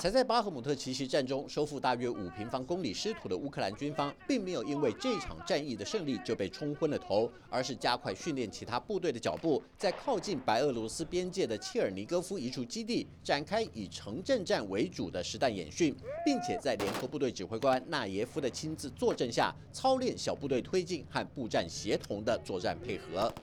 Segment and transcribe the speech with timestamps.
[0.00, 15.92] 才在巴赫姆特奇袭战中收复大约五平方公里失土的乌克兰军方，并没有因为这场战役的胜利就被冲昏了头，而是加快训练其他部队的脚步，在靠近白俄罗斯边界的切尔尼戈夫一处基地展开以城镇战为主的实弹演训，
[16.24, 23.34] 并且在联合部队指挥官纳耶夫的亲自坐镇下，操练小部队推进和步战协同的作战配合。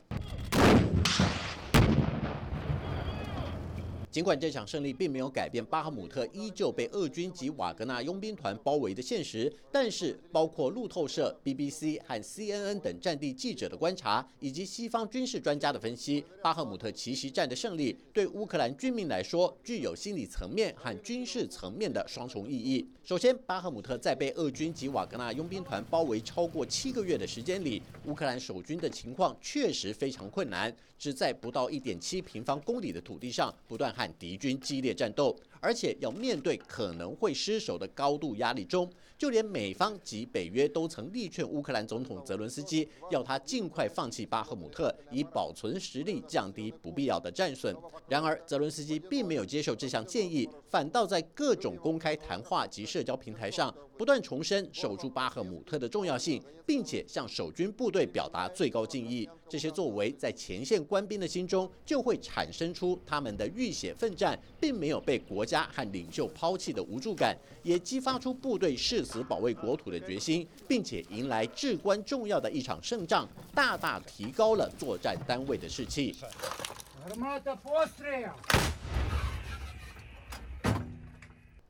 [4.15, 22.87] 尽管这场胜利并没有改变巴赫姆特依旧被俄军及瓦格纳佣兵团包围的现实，但是包括路透社、BBC 和 CNN 等战地记者的观察，以及西方军事专家的分析，巴赫姆特奇袭战的胜利对乌克兰军民来说具有心理层面和军事层面的双重意义。
[23.03, 35.35] 首先，巴赫姆特在被俄军及瓦格纳佣兵团包围超过七个月的时间里，乌克兰守军的情况确实非常困难，只在不到一点七平方公里的土地上不断和敌军激烈战斗，
[35.65, 47.75] 而且要面对可能会失守的高度压力中，就连美方及北约都曾力劝乌克兰总统泽伦斯基，要他尽快放弃巴赫姆特，以保存实力，降低不必要的战损。
[48.07, 59.27] 然而，泽伦斯基并没有接受这项建议，反倒在各种公开谈话及社交平台上不断重申守住巴赫姆特的重要性，并且向守军部队表达最高敬意。
[59.49, 76.15] 这些作为在前线官兵的心中，就会产生出他们的浴血奋战，并没有被国家和领袖抛弃的无助感，也激发出部队誓死保卫国土的决心，并且迎来至关重要的一场胜仗，大大提高了作战单位的士气。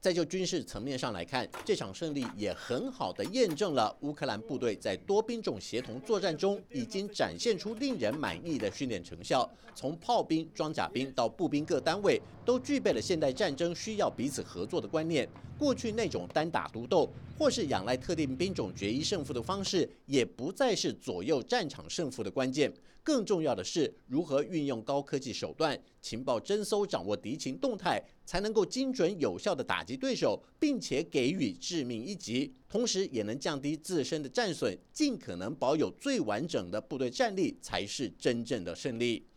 [0.06, 9.49] 再就军事层面上来看，这场胜利也很好的验证了乌克兰部队在多兵种协同作战中已经展现出令人满意的训练成效。
[9.73, 15.27] 从炮兵、装甲兵到步兵各单位，都具备了现代战争需要彼此合作的观念。
[15.58, 22.72] 过去那种单打独斗或是仰赖特定兵种决一胜负的方式，也不再是左右战场胜负的关键。
[23.05, 39.27] 更重要的是，如何运用高科技手段、情报侦搜，掌握敌情动态，才能够精准有效的打击对手，并且给予致命一击，同时也能降低自身的战损，尽可能保有最完整的部队战力，才是真正的胜利。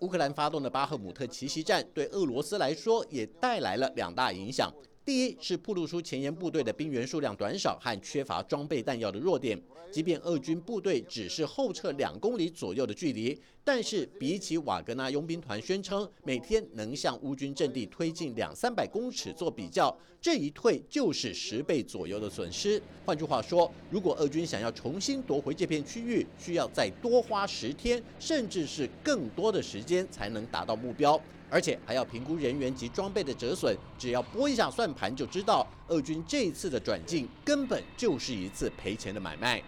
[0.00, 4.72] 乌克兰发动的巴赫姆特奇袭战，对俄罗斯来说也带来了两大影响。
[5.04, 9.60] 第一是暴露出前沿部队的兵员数量短少和缺乏装备弹药的弱点。
[9.90, 13.36] 即便俄军部队只是后撤两公里左右的距离，
[13.72, 22.82] 但是比起瓦格纳佣兵团宣称每天能向乌军阵地推进两三百公尺做比较，这一退就是十倍左右的损失。
[23.06, 31.18] 换句话说，如果俄军想要重新夺回这片区域，需要再多花十天，甚至是更多的时间才能达到目标。
[31.48, 39.62] 而且还要评估人员及装备的折损，只要拨一下算盘就知道，俄军这一次的转进根本就是一次赔钱的买卖。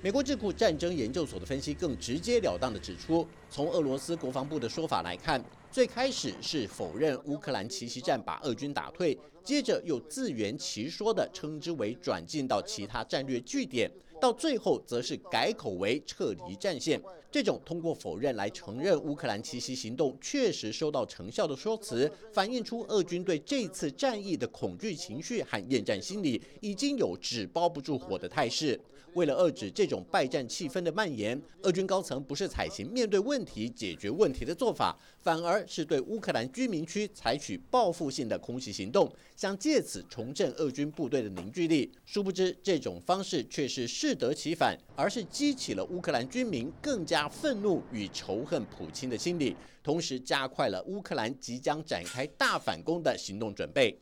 [0.00, 5.42] 美国智库战争研究所的分析更直截了当地指出，从俄罗斯国防部的说法来看，
[5.72, 13.90] 最开始是否认乌克兰奇袭战把俄军打退，接着又自圆其说的称之为转进到其他战略据点。
[14.20, 17.00] 到最后，则是改口为撤离战线。
[17.30, 28.80] 这种通过否认来承认乌克兰奇袭行动确实收到成效的说辞，反映出俄军对这次战役的恐惧情绪和厌战心理已经有纸包不住火的态势。
[29.14, 41.90] 为了遏制这种败战气氛的蔓延，俄军高层不是采行面对问题解决问题的做法，反而是对乌克兰居民区采取报复性的空袭行动，想借此重振俄军部队的凝聚力。
[42.04, 53.94] 殊不知，这种方式却是适得其反，而是激起了乌克兰军民更加愤怒与仇恨普京的心理，同时加快了乌克兰即将展开大反攻的行动准备。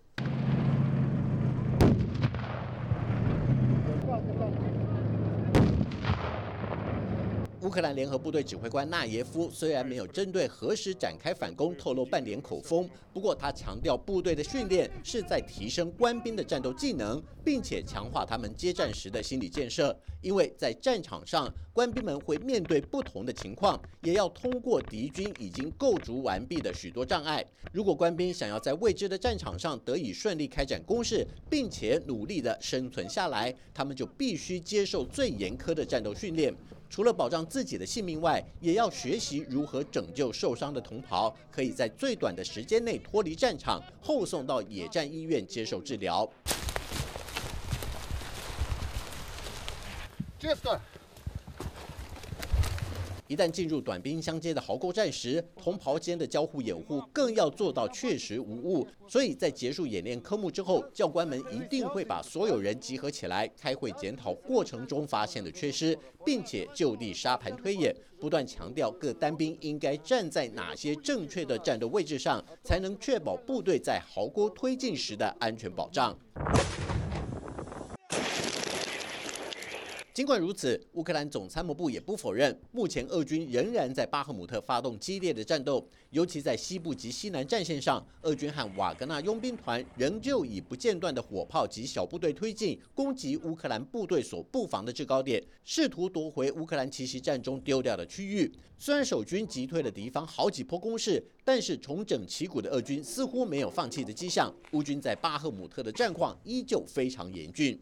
[7.67, 19.99] 乌克兰联合部队指挥官纳耶夫 虽然没有针对何时展开反攻透露半点口风，不过他强调部队的训练是在提升官兵的战斗技能，并且强化他们接战时的心理建设。
[20.23, 27.45] 因为在战场上，官兵们会面对不同的情况，也要通过敌军已经构筑完毕的许多障碍。
[27.73, 36.55] 如果官兵想要在未知的战场上得以顺利开展攻势，并且努力的生存下来，他们就必须接受最严苛的战斗训练。
[36.89, 46.29] 除了保障自己的性命外，也要学习如何拯救受伤的同袍，可以在最短的时间内脱离战场，后送到野战医院接受治疗。
[53.29, 58.87] 一旦进入短兵相接的壕沟战时，同袍间的交互掩护更要做到确实无误。
[59.09, 76.17] 所以在结束演练科目之后，教官们一定会把所有人集合起来，开会检讨过程中发现的缺失，并且就地沙盘推演，不断强调各单兵应该站在哪些正确的战斗位置上，才能确保部队在壕沟推进时的安全保障。
[80.17, 98.51] 尽管如此，乌克兰总参谋部也不否认，目前俄军仍然在巴赫姆特发动激烈的战斗，尤其在西部及西南战线上，俄军和瓦格纳佣兵团仍旧以不间断的火炮及小部队推进，攻击乌克兰部队所布防的制高点，试图夺回乌克兰奇袭战中丢掉的区域。
[98.79, 104.51] 虽然守军击退了敌方好几波攻势，但是重整旗鼓的俄军似乎没有放弃的迹象。
[104.73, 107.79] 乌军在巴赫姆特的战况依旧非常严峻。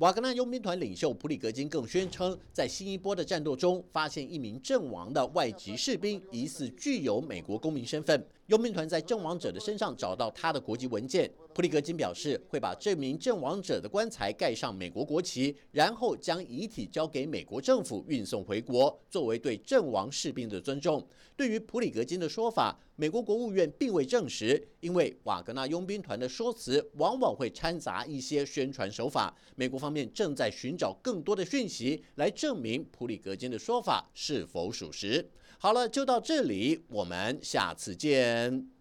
[0.00, 8.22] 瓦格纳佣兵团领袖普里格金更宣称，在新一波的战斗中，发现一名阵亡的外籍士兵，疑似具有美国公民身份。
[8.48, 11.30] 佣兵团在阵亡者的身上找到他的国籍文件。
[11.56, 21.02] 普里格金表示，会把这名阵亡者的棺材盖上美国国旗，然后将遗体交给美国政府运送回国，作为对阵亡士兵的尊重。
[21.34, 29.34] 对于普里格金的说法，美国国务院并未证实，因为瓦格纳佣兵团的说辞往往会掺杂一些宣传手法。
[29.54, 35.26] 美国方面正在寻找更多的讯息来证明普里格金的说法是否属实。
[35.56, 38.75] 好了，就到这里，我们下次见。